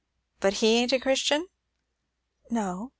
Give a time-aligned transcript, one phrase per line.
[0.39, 1.45] "But he ain't a Christian?"
[2.49, 2.89] "No."